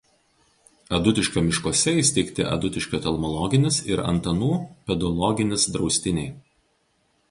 [0.99, 4.51] Adutiškio miškuose įsteigti Adutiškio telmologinis ir Antanų
[4.91, 6.33] pedologinis draustiniai.